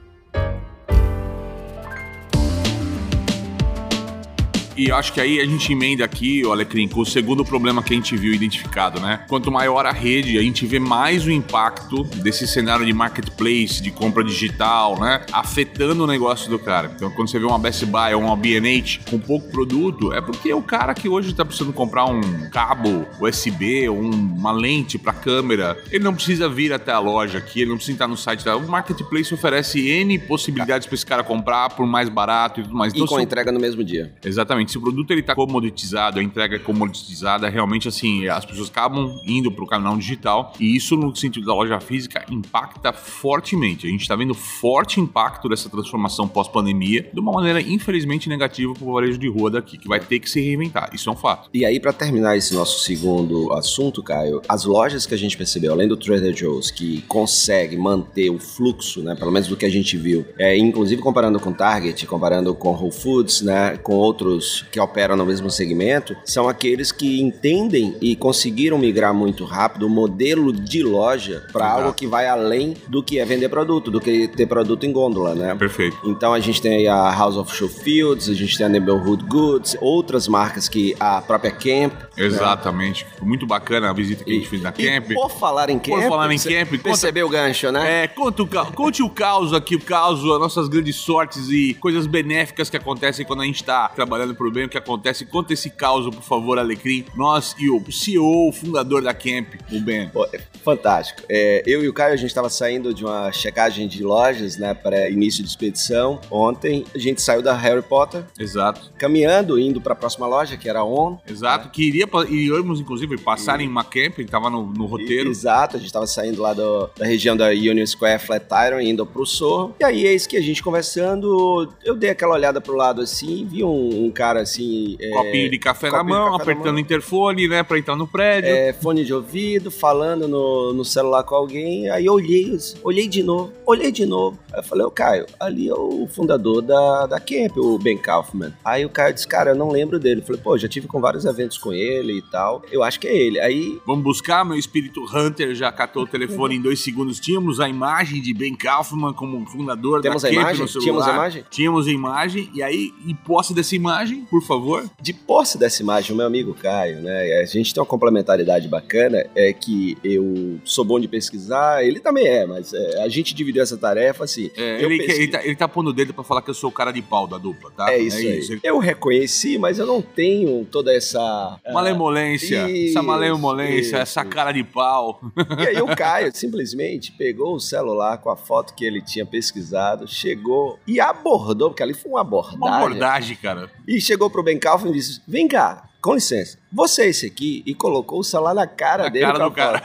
E 4.79 4.89
acho 4.93 5.11
que 5.11 5.19
aí 5.19 5.41
a 5.41 5.45
gente 5.45 5.73
emenda 5.73 6.05
aqui, 6.05 6.41
olha, 6.45 6.59
Alecrim, 6.59 6.87
com 6.87 7.01
o 7.01 7.05
segundo 7.05 7.43
problema 7.43 7.83
que 7.83 7.91
a 7.91 7.97
gente 7.97 8.15
viu 8.15 8.33
identificado, 8.33 9.01
né? 9.01 9.25
Quanto 9.27 9.51
maior 9.51 9.85
a 9.85 9.91
rede, 9.91 10.37
a 10.37 10.41
gente 10.41 10.65
vê 10.65 10.79
mais 10.79 11.25
o 11.25 11.31
impacto 11.31 12.05
desse 12.05 12.47
cenário 12.47 12.85
de 12.85 12.93
marketplace, 12.93 13.83
de 13.83 13.91
compra 13.91 14.23
digital, 14.23 14.97
né? 14.97 15.25
Afetando 15.33 16.05
o 16.05 16.07
negócio 16.07 16.49
do 16.49 16.57
cara. 16.57 16.93
Então, 16.95 17.11
quando 17.11 17.29
você 17.29 17.37
vê 17.37 17.45
uma 17.45 17.59
Best 17.59 17.85
Buy 17.85 18.13
ou 18.13 18.21
uma 18.21 18.37
B&H 18.37 19.01
com 19.09 19.19
pouco 19.19 19.51
produto, 19.51 20.13
é 20.13 20.21
porque 20.21 20.53
o 20.53 20.61
cara 20.61 20.93
que 20.93 21.09
hoje 21.09 21.33
tá 21.33 21.43
precisando 21.43 21.73
comprar 21.73 22.05
um 22.05 22.49
cabo 22.49 23.05
USB 23.19 23.89
ou 23.89 23.99
uma 23.99 24.53
lente 24.53 24.97
para 24.97 25.11
câmera, 25.11 25.77
ele 25.91 26.05
não 26.05 26.13
precisa 26.13 26.47
vir 26.47 26.71
até 26.71 26.93
a 26.93 26.99
loja 26.99 27.39
aqui, 27.39 27.63
ele 27.63 27.71
não 27.71 27.75
precisa 27.75 27.97
estar 27.97 28.07
no 28.07 28.15
site 28.15 28.45
da... 28.45 28.55
O 28.55 28.65
marketplace 28.65 29.33
oferece 29.33 29.89
N 29.89 30.17
possibilidades 30.19 30.87
para 30.87 30.95
esse 30.95 31.05
cara 31.05 31.21
comprar 31.21 31.69
por 31.71 31.85
mais 31.85 32.07
barato 32.07 32.61
e 32.61 32.63
tudo 32.63 32.75
mais. 32.75 32.93
Então, 32.93 33.05
e 33.05 33.09
com 33.09 33.19
entrega 33.19 33.51
no 33.51 33.59
mesmo 33.59 33.83
dia. 33.83 34.13
Exatamente 34.23 34.68
se 34.69 34.77
o 34.77 34.81
produto 34.81 35.11
ele 35.11 35.23
tá 35.23 35.35
comoditizado, 35.35 36.19
a 36.19 36.23
entrega 36.23 36.55
é 36.55 36.59
comoditizada, 36.59 37.49
realmente 37.49 37.87
assim, 37.87 38.27
as 38.27 38.45
pessoas 38.45 38.69
acabam 38.69 39.19
indo 39.25 39.51
para 39.51 39.63
o 39.63 39.67
canal 39.67 39.97
digital 39.97 40.53
e 40.59 40.75
isso 40.75 40.95
no 40.95 41.15
sentido 41.15 41.45
da 41.47 41.53
loja 41.53 41.79
física 41.79 42.23
impacta 42.29 42.93
fortemente. 42.93 43.87
A 43.87 43.89
gente 43.89 44.01
está 44.01 44.15
vendo 44.15 44.33
forte 44.33 44.99
impacto 44.99 45.49
dessa 45.49 45.69
transformação 45.69 46.27
pós-pandemia 46.27 47.09
de 47.11 47.19
uma 47.19 47.31
maneira 47.31 47.61
infelizmente 47.61 48.29
negativa 48.29 48.73
para 48.73 48.87
o 48.87 48.93
varejo 48.93 49.17
de 49.17 49.27
rua 49.27 49.49
daqui, 49.49 49.77
que 49.77 49.87
vai 49.87 49.99
ter 49.99 50.19
que 50.19 50.29
se 50.29 50.39
reinventar. 50.39 50.91
Isso 50.93 51.09
é 51.09 51.13
um 51.13 51.15
fato. 51.15 51.49
E 51.53 51.65
aí 51.65 51.79
para 51.79 51.93
terminar 51.93 52.37
esse 52.37 52.53
nosso 52.53 52.79
segundo 52.83 53.51
assunto, 53.53 54.03
Caio, 54.03 54.41
as 54.47 54.65
lojas 54.65 55.05
que 55.05 55.13
a 55.13 55.17
gente 55.17 55.35
percebeu, 55.35 55.73
além 55.73 55.87
do 55.87 55.97
Trader 55.97 56.35
Joe's, 56.35 56.69
que 56.69 57.01
consegue 57.01 57.75
manter 57.75 58.29
o 58.29 58.39
fluxo, 58.39 59.01
né, 59.01 59.15
pelo 59.15 59.31
menos 59.31 59.47
do 59.47 59.57
que 59.57 59.65
a 59.65 59.69
gente 59.69 59.97
viu, 59.97 60.25
é, 60.37 60.57
inclusive 60.57 61.01
comparando 61.01 61.39
com 61.39 61.51
Target, 61.51 62.05
comparando 62.05 62.53
com 62.53 62.71
Whole 62.71 62.91
Foods, 62.91 63.41
né, 63.41 63.77
com 63.77 63.95
outros 63.95 64.58
que 64.71 64.79
operam 64.79 65.15
no 65.15 65.25
mesmo 65.25 65.49
segmento 65.49 66.15
são 66.25 66.47
aqueles 66.47 66.91
que 66.91 67.21
entendem 67.21 67.95
e 68.01 68.15
conseguiram 68.15 68.77
migrar 68.77 69.13
muito 69.13 69.45
rápido 69.45 69.87
o 69.87 69.89
modelo 69.89 70.51
de 70.51 70.83
loja 70.83 71.45
para 71.51 71.69
algo 71.69 71.93
que 71.93 72.07
vai 72.07 72.27
além 72.27 72.75
do 72.87 73.03
que 73.03 73.19
é 73.19 73.25
vender 73.25 73.49
produto, 73.49 73.91
do 73.91 73.99
que 73.99 74.27
ter 74.27 74.45
produto 74.45 74.85
em 74.85 74.91
gôndola, 74.91 75.35
né? 75.35 75.55
Perfeito. 75.55 75.97
Então 76.05 76.33
a 76.33 76.39
gente 76.39 76.61
tem 76.61 76.87
a 76.87 77.11
House 77.11 77.37
of 77.37 77.55
Show 77.55 77.69
Fields, 77.69 78.29
a 78.29 78.33
gente 78.33 78.57
tem 78.57 78.65
a 78.65 78.69
Neighborhood 78.69 79.23
Goods, 79.25 79.77
outras 79.81 80.27
marcas 80.27 80.67
que 80.67 80.95
a 80.99 81.21
própria 81.21 81.51
Camp. 81.51 81.93
Né? 81.93 82.25
Exatamente. 82.25 83.05
Né? 83.05 83.11
Muito 83.21 83.45
bacana 83.45 83.89
a 83.89 83.93
visita 83.93 84.23
que 84.23 84.31
e, 84.31 84.33
a 84.33 84.37
gente 84.37 84.49
fez 84.49 84.61
na 84.61 84.71
Camp. 84.71 85.13
Por 85.13 85.29
falar 85.29 85.69
em 85.69 85.79
Camp, 85.79 86.01
por 86.01 86.09
falar 86.09 86.31
em 86.31 86.39
Camp, 86.39 86.81
percebeu 86.81 87.27
o 87.27 87.29
gancho, 87.29 87.71
né? 87.71 88.03
É, 88.03 88.07
conta 88.07 88.43
o, 88.43 88.47
conte 88.73 89.03
o 89.03 89.09
caos 89.09 89.53
aqui, 89.53 89.75
o 89.75 89.81
caos, 89.81 90.19
as 90.19 90.39
nossas 90.39 90.67
grandes 90.67 90.95
sortes 90.95 91.49
e 91.49 91.73
coisas 91.75 92.05
benéficas 92.05 92.69
que 92.69 92.77
acontecem 92.77 93.25
quando 93.25 93.41
a 93.41 93.45
gente 93.45 93.57
está 93.57 93.89
trabalhando 93.89 94.35
pro 94.39 94.49
bem, 94.49 94.63
o 94.63 94.69
que 94.69 94.77
acontece. 94.77 95.25
Conta 95.25 95.51
esse 95.51 95.69
caos, 95.69 96.05
por 96.15 96.23
favor, 96.23 96.57
Alecrim. 96.57 97.03
Nós 97.13 97.53
e 97.59 97.69
o 97.69 97.91
CEO, 97.91 98.47
o 98.47 98.53
fundador 98.53 99.01
da 99.01 99.13
Camp, 99.13 99.55
o 99.69 99.81
Ben. 99.81 100.07
Pô, 100.07 100.25
é 100.31 100.39
fantástico. 100.63 101.23
É, 101.27 101.61
eu 101.67 101.83
e 101.83 101.89
o 101.89 101.93
Caio, 101.93 102.13
a 102.13 102.17
gente 102.17 102.29
estava 102.29 102.49
saindo 102.49 102.93
de 102.93 103.03
uma 103.03 103.33
checagem 103.33 103.85
de 103.85 104.01
lojas, 104.01 104.55
né, 104.55 104.73
para 104.73 105.09
início 105.09 105.43
de 105.43 105.49
expedição. 105.49 106.21
Ontem, 106.31 106.85
a 106.95 106.97
gente 106.97 107.21
saiu 107.21 107.41
da 107.41 107.53
Harry 107.53 107.81
Potter. 107.81 108.23
Exato. 108.39 108.93
Caminhando, 108.97 109.59
indo 109.59 109.81
para 109.81 109.91
a 109.91 109.95
próxima 109.95 110.25
loja, 110.25 110.55
que 110.55 110.69
era 110.69 110.79
a 110.79 110.85
On. 110.85 111.17
Exato, 111.27 111.65
né? 111.65 111.71
que 111.73 111.85
iria, 111.85 112.07
iríamos, 112.29 112.79
inclusive, 112.79 113.17
passar 113.17 113.59
e... 113.59 113.65
em 113.65 113.67
uma 113.67 113.83
Camp, 113.83 114.19
estava 114.19 114.49
no, 114.49 114.65
no 114.67 114.85
roteiro. 114.85 115.27
E, 115.27 115.31
exato, 115.31 115.75
a 115.75 115.79
gente 115.79 115.87
estava 115.87 116.07
saindo 116.07 116.41
lá 116.41 116.53
do, 116.53 116.89
da 116.97 117.05
região 117.05 117.35
da 117.35 117.49
Union 117.49 117.85
Square, 117.85 118.21
Flatiron, 118.21 118.79
indo 118.79 119.05
pro 119.05 119.25
Sorro. 119.25 119.75
E 119.81 119.83
aí, 119.83 120.05
eis 120.05 120.25
que 120.25 120.37
a 120.37 120.41
gente 120.41 120.63
conversando, 120.63 121.73
eu 121.83 121.93
dei 121.93 122.09
aquela 122.09 122.35
olhada 122.35 122.61
pro 122.61 122.75
lado 122.75 123.01
assim, 123.01 123.45
vi 123.45 123.65
um, 123.65 124.05
um 124.05 124.11
cara 124.11 124.28
assim. 124.37 124.97
É, 124.99 125.11
copinho 125.11 125.49
de 125.49 125.59
café 125.59 125.89
na 125.91 126.03
mão, 126.03 126.37
café 126.37 126.51
apertando 126.51 126.75
o 126.77 126.79
interfone, 126.79 127.47
né, 127.47 127.63
pra 127.63 127.77
entrar 127.77 127.95
no 127.95 128.07
prédio. 128.07 128.49
É, 128.49 128.73
fone 128.73 129.03
de 129.03 129.13
ouvido, 129.13 129.71
falando 129.71 130.27
no, 130.27 130.73
no 130.73 130.85
celular 130.85 131.23
com 131.23 131.35
alguém. 131.35 131.89
Aí 131.89 132.05
eu 132.05 132.13
olhei, 132.13 132.57
olhei 132.83 133.07
de 133.07 133.23
novo, 133.23 133.53
olhei 133.65 133.91
de 133.91 134.05
novo. 134.05 134.39
Aí 134.51 134.59
eu 134.59 134.63
falei, 134.63 134.85
ô 134.85 134.91
Caio, 134.91 135.25
ali 135.39 135.69
é 135.69 135.73
o 135.73 136.07
fundador 136.07 136.61
da, 136.61 137.07
da 137.07 137.19
Camp, 137.19 137.57
o 137.57 137.77
Ben 137.77 137.97
Kaufman. 137.97 138.53
Aí 138.63 138.85
o 138.85 138.89
Caio 138.89 139.13
disse, 139.13 139.27
cara, 139.27 139.51
eu 139.51 139.55
não 139.55 139.69
lembro 139.69 139.99
dele. 139.99 140.21
Eu 140.21 140.25
falei, 140.25 140.41
pô, 140.41 140.57
já 140.57 140.67
tive 140.67 140.87
com 140.87 140.99
vários 140.99 141.25
eventos 141.25 141.57
com 141.57 141.71
ele 141.73 142.17
e 142.17 142.21
tal. 142.21 142.61
Eu 142.71 142.83
acho 142.83 142.99
que 142.99 143.07
é 143.07 143.15
ele. 143.15 143.39
Aí. 143.39 143.79
Vamos 143.85 144.03
buscar, 144.03 144.43
meu 144.45 144.57
espírito 144.57 145.03
Hunter 145.03 145.53
já 145.55 145.71
catou 145.71 146.03
o 146.03 146.07
telefone 146.07 146.55
em 146.55 146.61
dois 146.61 146.79
segundos. 146.79 147.19
Tínhamos 147.19 147.59
a 147.59 147.69
imagem 147.69 148.21
de 148.21 148.33
Ben 148.33 148.55
Kaufman 148.55 149.13
como 149.13 149.45
fundador 149.45 150.01
Temos 150.01 150.21
da 150.21 150.29
Camp 150.29 150.39
imagem? 150.39 150.61
no 150.61 150.67
celular. 150.67 150.83
Tínhamos 150.83 151.07
a 151.07 151.13
imagem? 151.13 151.45
Tínhamos 151.49 151.87
a 151.87 151.91
imagem. 151.91 152.49
E 152.53 152.63
aí, 152.63 152.93
em 153.05 153.15
posse 153.15 153.53
dessa 153.53 153.75
imagem, 153.75 154.18
por 154.29 154.41
favor. 154.43 154.89
De 155.01 155.13
posse 155.13 155.57
dessa 155.57 155.81
imagem, 155.81 156.13
o 156.13 156.15
meu 156.15 156.25
amigo 156.25 156.53
Caio, 156.53 157.01
né? 157.01 157.41
A 157.41 157.45
gente 157.45 157.73
tem 157.73 157.81
uma 157.81 157.87
complementaridade 157.87 158.67
bacana, 158.67 159.25
é 159.35 159.53
que 159.53 159.97
eu 160.03 160.59
sou 160.63 160.83
bom 160.83 160.99
de 160.99 161.07
pesquisar, 161.07 161.83
ele 161.83 161.99
também 161.99 162.25
é, 162.25 162.45
mas 162.45 162.73
é, 162.73 163.03
a 163.03 163.09
gente 163.09 163.33
dividiu 163.33 163.61
essa 163.61 163.77
tarefa 163.77 164.23
assim. 164.23 164.49
É, 164.55 164.81
ele, 164.81 165.01
ele, 165.01 165.27
tá, 165.27 165.43
ele 165.43 165.55
tá 165.55 165.67
pondo 165.67 165.89
o 165.89 165.93
dedo 165.93 166.13
pra 166.13 166.23
falar 166.23 166.41
que 166.41 166.49
eu 166.49 166.53
sou 166.53 166.69
o 166.69 166.73
cara 166.73 166.91
de 166.91 167.01
pau 167.01 167.27
da 167.27 167.37
dupla, 167.37 167.71
tá? 167.71 167.91
É 167.91 167.97
isso, 167.97 168.17
é 168.17 168.21
isso. 168.21 168.59
Eu 168.63 168.77
reconheci, 168.79 169.57
mas 169.57 169.79
eu 169.79 169.85
não 169.85 170.01
tenho 170.01 170.65
toda 170.65 170.93
essa. 170.93 171.19
Ah, 171.19 171.73
malemolência, 171.73 172.69
isso, 172.69 172.91
essa 172.91 173.03
malemolência, 173.03 173.79
isso. 173.79 173.95
essa 173.95 174.25
cara 174.25 174.51
de 174.51 174.63
pau. 174.63 175.21
E 175.59 175.67
aí 175.67 175.81
o 175.81 175.95
Caio 175.95 176.31
simplesmente 176.35 177.11
pegou 177.11 177.55
o 177.55 177.59
celular 177.59 178.17
com 178.17 178.29
a 178.29 178.35
foto 178.35 178.73
que 178.73 178.85
ele 178.85 179.01
tinha 179.01 179.25
pesquisado, 179.25 180.07
chegou 180.07 180.79
e 180.87 180.99
abordou, 180.99 181.69
porque 181.69 181.83
ali 181.83 181.93
foi 181.93 182.11
uma 182.11 182.21
abordagem. 182.21 182.57
Uma 182.57 182.77
abordagem, 182.77 183.35
cara. 183.35 183.69
E 183.87 183.99
chegou 184.09 184.29
pro 184.29 184.43
Ben 184.43 184.57
Calvin 184.57 184.89
e 184.89 184.93
disse: 184.93 185.21
Vem 185.27 185.47
cá, 185.47 185.88
com 186.01 186.13
licença, 186.13 186.57
você 186.71 187.03
é 187.03 187.09
esse 187.09 187.25
aqui 187.25 187.63
e 187.65 187.73
colocou 187.73 188.19
o 188.19 188.23
celular 188.23 188.53
na 188.53 188.67
cara 188.67 189.03
na 189.03 189.09
dele. 189.09 189.25
Cara 189.25 189.39
do 189.39 189.51
cara. 189.51 189.83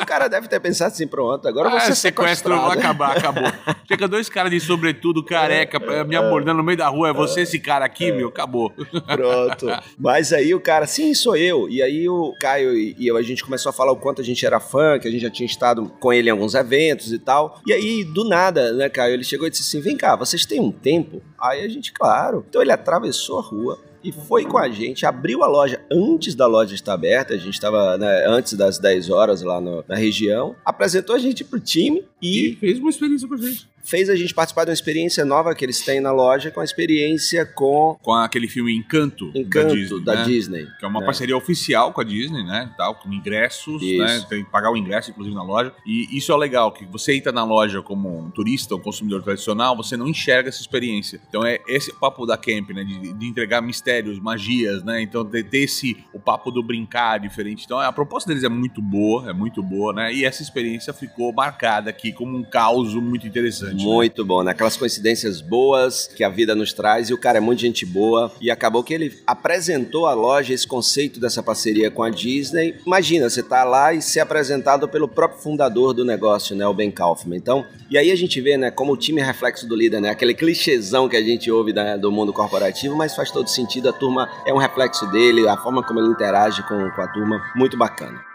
O 0.00 0.06
cara 0.06 0.28
deve 0.28 0.48
ter 0.48 0.60
pensado 0.60 0.92
assim, 0.92 1.06
pronto, 1.06 1.46
agora 1.48 1.68
ah, 1.68 1.80
você 1.80 1.92
é 1.92 1.94
sequestro 1.94 2.60
vai 2.60 2.78
acabar, 2.78 3.16
acabou. 3.16 3.44
Chega 3.88 4.06
dois 4.06 4.28
caras 4.28 4.50
de 4.50 4.60
sobretudo, 4.60 5.24
careca, 5.24 5.78
me 6.04 6.16
abordando 6.16 6.58
no 6.58 6.64
meio 6.64 6.76
da 6.76 6.88
rua, 6.88 7.08
é 7.08 7.12
você 7.12 7.42
esse 7.42 7.58
cara 7.58 7.84
aqui, 7.84 8.12
meu, 8.12 8.28
acabou. 8.28 8.70
Pronto. 8.70 9.66
Mas 9.98 10.32
aí 10.32 10.54
o 10.54 10.60
cara, 10.60 10.86
sim, 10.86 11.14
sou 11.14 11.36
eu. 11.36 11.68
E 11.68 11.82
aí 11.82 12.08
o 12.08 12.34
Caio 12.40 12.76
e 12.76 13.06
eu, 13.06 13.16
a 13.16 13.22
gente 13.22 13.44
começou 13.44 13.70
a 13.70 13.72
falar 13.72 13.92
o 13.92 13.96
quanto 13.96 14.20
a 14.20 14.24
gente 14.24 14.44
era 14.44 14.60
fã, 14.60 14.98
que 14.98 15.08
a 15.08 15.10
gente 15.10 15.22
já 15.22 15.30
tinha 15.30 15.46
estado 15.46 15.88
com 16.00 16.12
ele 16.12 16.28
em 16.28 16.32
alguns 16.32 16.54
eventos 16.54 17.12
e 17.12 17.18
tal. 17.18 17.60
E 17.66 17.72
aí, 17.72 18.04
do 18.04 18.24
nada, 18.24 18.72
né, 18.72 18.88
Caio, 18.88 19.14
ele 19.14 19.24
chegou 19.24 19.46
e 19.46 19.50
disse 19.50 19.62
assim, 19.62 19.80
vem 19.82 19.96
cá, 19.96 20.16
vocês 20.16 20.44
têm 20.44 20.60
um 20.60 20.72
tempo? 20.72 21.22
Aí 21.40 21.64
a 21.64 21.68
gente, 21.68 21.92
claro. 21.92 22.44
Então 22.48 22.60
ele 22.60 22.72
atravessou 22.72 23.38
a 23.38 23.42
rua, 23.42 23.78
e 24.04 24.12
foi 24.12 24.44
com 24.44 24.58
a 24.58 24.68
gente, 24.68 25.06
abriu 25.06 25.42
a 25.42 25.46
loja 25.46 25.82
antes 25.90 26.34
da 26.34 26.46
loja 26.46 26.74
estar 26.74 26.92
aberta, 26.92 27.32
a 27.32 27.38
gente 27.38 27.54
estava 27.54 27.96
né, 27.96 28.26
antes 28.26 28.52
das 28.52 28.78
10 28.78 29.08
horas 29.08 29.40
lá 29.40 29.60
no, 29.60 29.82
na 29.88 29.96
região, 29.96 30.54
apresentou 30.62 31.16
a 31.16 31.18
gente 31.18 31.42
pro 31.42 31.58
time 31.58 32.04
e, 32.20 32.50
e, 32.50 32.56
fez 32.56 32.78
uma 32.78 32.90
experiência 32.90 33.26
com 33.26 33.34
a 33.34 33.38
gente. 33.38 33.66
Fez 33.84 34.08
a 34.08 34.16
gente 34.16 34.34
participar 34.34 34.64
de 34.64 34.70
uma 34.70 34.74
experiência 34.74 35.24
nova 35.24 35.54
que 35.54 35.64
eles 35.64 35.80
têm 35.80 36.00
na 36.00 36.12
loja, 36.12 36.50
com 36.50 36.60
a 36.60 36.64
experiência 36.64 37.44
com... 37.44 37.96
Com 38.02 38.14
aquele 38.14 38.48
filme 38.48 38.74
Encanto, 38.74 39.30
Encanto 39.34 39.68
da 39.68 39.74
Disney. 39.74 40.04
Da 40.04 40.14
né? 40.14 40.24
Disney 40.24 40.64
que 40.78 40.84
é 40.84 40.88
uma 40.88 41.00
né? 41.00 41.06
parceria 41.06 41.36
oficial 41.36 41.92
com 41.92 42.00
a 42.00 42.04
Disney, 42.04 42.42
né? 42.44 42.70
Tal, 42.76 42.94
com 42.94 43.12
ingressos, 43.12 43.80
né? 43.80 43.88
isso. 43.88 43.98
né? 43.98 44.26
Tem 44.28 44.44
que 44.44 44.50
pagar 44.50 44.70
o 44.70 44.76
ingresso, 44.76 45.10
inclusive, 45.10 45.34
na 45.34 45.42
loja. 45.42 45.72
E 45.86 46.16
isso 46.16 46.32
é 46.32 46.36
legal, 46.36 46.72
que 46.72 46.84
você 46.84 47.14
entra 47.14 47.32
na 47.32 47.44
loja 47.44 47.82
como 47.82 48.18
um 48.18 48.30
turista, 48.30 48.74
um 48.74 48.80
consumidor 48.80 49.22
tradicional, 49.22 49.76
você 49.76 49.96
não 49.96 50.08
enxerga 50.08 50.48
essa 50.48 50.60
experiência. 50.60 51.20
Então 51.28 51.44
é 51.44 51.60
esse 51.66 51.90
o 51.90 51.94
papo 51.94 52.26
da 52.26 52.36
Camp, 52.36 52.70
né? 52.70 52.84
De, 52.84 53.12
de 53.12 53.26
entregar 53.26 53.60
mistérios, 53.60 54.18
magias, 54.18 54.82
né? 54.82 55.00
Então 55.02 55.24
ter 55.24 55.46
esse 55.52 56.04
o 56.12 56.20
papo 56.20 56.50
do 56.50 56.62
brincar 56.62 57.18
diferente. 57.18 57.64
Então 57.64 57.78
a 57.78 57.92
proposta 57.92 58.28
deles 58.28 58.44
é 58.44 58.48
muito 58.48 58.82
boa, 58.82 59.30
é 59.30 59.32
muito 59.32 59.62
boa, 59.62 59.92
né? 59.92 60.12
E 60.12 60.24
essa 60.24 60.42
experiência 60.42 60.92
ficou 60.92 61.32
marcada 61.32 61.90
aqui 61.90 62.12
como 62.12 62.36
um 62.36 62.42
caos 62.42 62.94
muito 62.94 63.26
interessante. 63.26 63.73
Né? 63.76 63.84
Muito 63.84 64.22
né? 64.22 64.28
bom? 64.28 64.40
Aquelas 64.48 64.76
coincidências 64.76 65.40
boas 65.40 66.08
que 66.14 66.24
a 66.24 66.28
vida 66.28 66.54
nos 66.54 66.72
traz 66.72 67.10
e 67.10 67.14
o 67.14 67.18
cara 67.18 67.38
é 67.38 67.40
muito 67.40 67.60
gente 67.60 67.84
boa 67.84 68.32
e 68.40 68.50
acabou 68.50 68.82
que 68.82 68.94
ele 68.94 69.16
apresentou 69.26 70.06
a 70.06 70.14
loja 70.14 70.52
esse 70.52 70.66
conceito 70.66 71.20
dessa 71.20 71.42
parceria 71.42 71.90
com 71.90 72.02
a 72.02 72.10
Disney. 72.10 72.76
Imagina, 72.86 73.28
você 73.28 73.42
tá 73.42 73.64
lá 73.64 73.92
e 73.92 74.02
ser 74.02 74.20
apresentado 74.20 74.88
pelo 74.88 75.08
próprio 75.08 75.40
fundador 75.40 75.92
do 75.92 76.04
negócio, 76.04 76.54
né, 76.56 76.66
o 76.66 76.74
Ben 76.74 76.90
Kaufman. 76.90 77.36
Então, 77.36 77.64
e 77.90 77.98
aí 77.98 78.10
a 78.10 78.16
gente 78.16 78.40
vê, 78.40 78.56
né, 78.56 78.70
como 78.70 78.92
o 78.92 78.96
time 78.96 79.20
é 79.20 79.24
reflexo 79.24 79.66
do 79.66 79.76
líder, 79.76 80.00
né? 80.00 80.10
Aquele 80.10 80.34
clichêzão 80.34 81.08
que 81.08 81.16
a 81.16 81.22
gente 81.22 81.50
ouve 81.50 81.72
do 82.00 82.10
mundo 82.10 82.32
corporativo, 82.32 82.96
mas 82.96 83.14
faz 83.14 83.30
todo 83.30 83.48
sentido. 83.48 83.88
A 83.88 83.92
turma 83.92 84.28
é 84.46 84.52
um 84.52 84.58
reflexo 84.58 85.06
dele, 85.10 85.46
a 85.48 85.56
forma 85.56 85.82
como 85.82 86.00
ele 86.00 86.08
interage 86.08 86.62
com, 86.62 86.90
com 86.90 87.02
a 87.02 87.08
turma, 87.08 87.42
muito 87.54 87.76
bacana. 87.76 88.33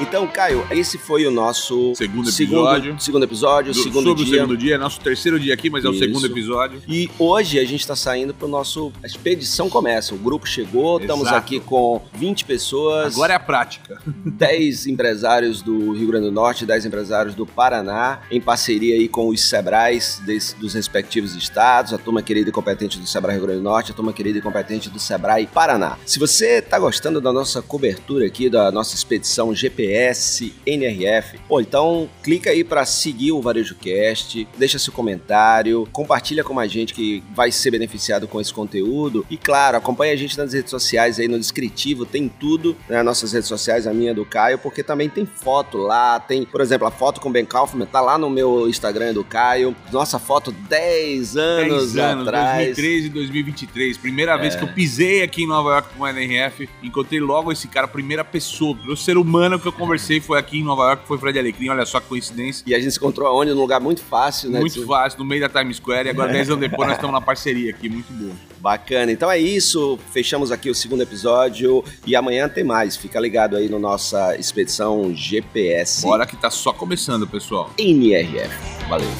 Então, 0.00 0.26
Caio, 0.26 0.66
esse 0.70 0.98
foi 0.98 1.26
o 1.26 1.30
nosso 1.30 1.94
segundo 1.94 2.28
episódio. 2.28 2.84
Segundo, 2.84 3.00
segundo 3.02 3.24
episódio, 3.24 3.72
Do, 3.72 3.78
segundo 3.82 4.08
sobre 4.08 4.24
dia. 4.24 4.34
o 4.34 4.40
segundo 4.40 4.56
dia, 4.56 4.74
é 4.74 4.78
nosso 4.78 5.00
terceiro 5.00 5.38
dia 5.38 5.54
aqui, 5.54 5.70
mas 5.70 5.84
Isso. 5.84 5.92
é 5.92 5.96
o 5.96 5.98
segundo 5.98 6.26
episódio. 6.26 6.82
E 6.88 7.10
hoje 7.18 7.58
a 7.58 7.64
gente 7.64 7.80
está 7.80 7.94
saindo 7.94 8.34
para 8.34 8.46
o 8.46 8.48
nosso. 8.48 8.92
A 9.02 9.06
expedição 9.06 9.68
começa. 9.68 10.14
O 10.14 10.18
grupo 10.18 10.46
chegou, 10.46 10.98
Exato. 10.98 11.04
estamos 11.04 11.28
aqui 11.28 11.60
com 11.60 12.02
20 12.14 12.44
pessoas. 12.44 13.14
Agora 13.14 13.34
é 13.34 13.36
a 13.36 13.40
prática. 13.40 14.00
10 14.24 14.86
empresários 14.86 15.62
do 15.62 15.92
Rio 15.92 16.08
Grande 16.08 16.26
do 16.26 16.32
Norte, 16.32 16.64
10 16.66 16.86
empresários 16.86 17.34
do 17.34 17.46
Paraná, 17.46 18.20
em 18.30 18.40
parceria 18.40 18.94
aí 18.94 19.08
com 19.08 19.28
os 19.28 19.42
Sebrais 19.42 20.20
dos 20.58 20.74
respectivos 20.74 21.34
estados, 21.36 21.92
a 21.92 21.98
turma 21.98 22.22
querida 22.22 22.48
e 22.48 22.52
competente 22.52 22.98
do 22.98 23.06
Sebrae 23.06 23.36
Rio 23.36 23.46
Grande 23.46 23.60
do 23.60 23.64
Norte, 23.64 23.92
a 23.92 23.94
turma 23.94 24.12
querida 24.12 24.38
e 24.38 24.42
competente 24.42 24.88
do 24.88 24.98
Sebrae 24.98 25.46
Paraná. 25.46 25.98
Se 26.06 26.18
você 26.18 26.58
está 26.58 26.78
gostando 26.78 27.20
da 27.20 27.32
nossa 27.32 27.60
cobertura 27.62 28.26
aqui, 28.26 28.48
da 28.48 28.72
nossa 28.72 28.94
expedição 28.94 29.54
GPS, 29.82 30.54
NRF. 30.66 31.38
Pô, 31.48 31.60
então 31.60 32.08
clica 32.22 32.50
aí 32.50 32.62
para 32.62 32.84
seguir 32.86 33.32
o 33.32 33.40
Varejo 33.40 33.74
Cast, 33.74 34.46
deixa 34.56 34.78
seu 34.78 34.92
comentário, 34.92 35.88
compartilha 35.92 36.44
com 36.44 36.58
a 36.58 36.66
gente 36.66 36.94
que 36.94 37.22
vai 37.34 37.50
ser 37.50 37.72
beneficiado 37.72 38.28
com 38.28 38.40
esse 38.40 38.52
conteúdo. 38.52 39.26
E 39.28 39.36
claro, 39.36 39.76
acompanha 39.76 40.12
a 40.12 40.16
gente 40.16 40.38
nas 40.38 40.52
redes 40.52 40.70
sociais 40.70 41.18
aí 41.18 41.26
no 41.26 41.38
descritivo, 41.38 42.06
tem 42.06 42.28
tudo, 42.28 42.76
né? 42.88 43.02
Nossas 43.02 43.32
redes 43.32 43.48
sociais, 43.48 43.86
a 43.86 43.92
minha 43.92 44.14
do 44.14 44.24
Caio, 44.24 44.58
porque 44.58 44.82
também 44.82 45.08
tem 45.08 45.26
foto 45.26 45.78
lá, 45.78 46.20
tem, 46.20 46.44
por 46.44 46.60
exemplo, 46.60 46.86
a 46.86 46.90
foto 46.90 47.20
com 47.20 47.28
o 47.28 47.32
Ben 47.32 47.44
Kaufman, 47.44 47.86
tá 47.86 48.00
lá 48.00 48.16
no 48.16 48.30
meu 48.30 48.68
Instagram 48.68 49.12
do 49.12 49.24
Caio. 49.24 49.74
Nossa 49.90 50.18
foto 50.18 50.52
10 50.52 51.36
anos 51.36 51.92
10 51.92 51.96
anos, 51.96 52.28
atrás. 52.28 52.76
2013 52.76 53.06
e 53.06 53.10
2023. 53.10 53.98
Primeira 53.98 54.32
é. 54.32 54.38
vez 54.38 54.54
que 54.54 54.62
eu 54.62 54.68
pisei 54.68 55.22
aqui 55.22 55.42
em 55.42 55.46
Nova 55.46 55.70
York 55.70 55.88
com 55.96 56.04
o 56.04 56.06
NRF, 56.06 56.68
encontrei 56.82 57.20
logo 57.20 57.50
esse 57.50 57.66
cara, 57.68 57.88
primeira 57.88 58.24
pessoa, 58.24 58.76
o 58.86 58.96
ser 58.96 59.16
humano 59.16 59.58
que 59.58 59.66
eu 59.72 59.78
conversei 59.78 60.20
foi 60.20 60.38
aqui 60.38 60.58
em 60.58 60.64
Nova 60.64 60.82
York, 60.84 61.06
foi 61.06 61.18
Fred 61.18 61.38
Alecrim, 61.38 61.68
olha 61.68 61.84
só 61.84 61.98
que 61.98 62.06
coincidência. 62.06 62.62
E 62.66 62.74
a 62.74 62.78
gente 62.78 62.92
se 62.92 62.98
encontrou 62.98 63.26
aonde? 63.26 63.52
Num 63.52 63.60
lugar 63.60 63.80
muito 63.80 64.02
fácil, 64.02 64.50
né? 64.50 64.60
Muito 64.60 64.86
fácil, 64.86 65.18
no 65.18 65.24
meio 65.24 65.40
da 65.40 65.48
Times 65.48 65.76
Square, 65.78 66.06
e 66.06 66.10
agora 66.10 66.32
10 66.32 66.50
anos 66.50 66.60
depois 66.60 66.86
nós 66.86 66.96
estamos 66.96 67.14
na 67.14 67.20
parceria 67.20 67.70
aqui, 67.70 67.88
muito 67.88 68.12
boa. 68.12 68.32
Bacana. 68.60 69.10
Então 69.10 69.30
é 69.30 69.38
isso, 69.38 69.98
fechamos 70.12 70.52
aqui 70.52 70.70
o 70.70 70.74
segundo 70.74 71.02
episódio 71.02 71.84
e 72.06 72.14
amanhã 72.14 72.48
tem 72.48 72.62
mais. 72.62 72.96
Fica 72.96 73.18
ligado 73.18 73.56
aí 73.56 73.68
na 73.68 73.72
no 73.72 73.78
nossa 73.78 74.36
expedição 74.36 75.12
GPS. 75.14 76.02
Bora 76.02 76.26
que 76.26 76.36
tá 76.36 76.50
só 76.50 76.72
começando, 76.72 77.26
pessoal. 77.26 77.70
NRF. 77.76 78.54
Valeu. 78.88 79.10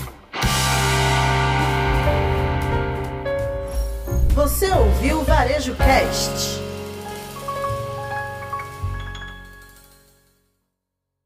Você 4.34 4.70
ouviu 4.70 5.18
o 5.18 5.24
Varejo 5.24 5.74
Cast. 5.74 6.61